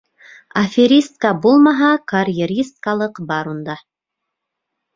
[0.61, 3.79] Аферистка булмаһа, карьеристкалыҡ бар унда.